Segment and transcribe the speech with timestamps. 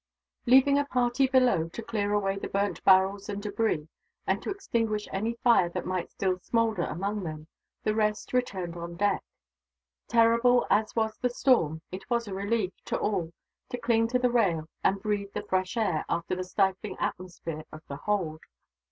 [0.47, 3.87] Leaving a party below, to clear away the burnt barrels and debris,
[4.25, 7.45] and to extinguish any fire that might still smoulder among them,
[7.83, 9.23] the rest returned on deck.
[10.07, 13.31] Terrible as was the storm, it was a relief, to all,
[13.69, 17.83] to cling to the rail and breathe the fresh air, after the stifling atmosphere of
[17.87, 18.39] the hold.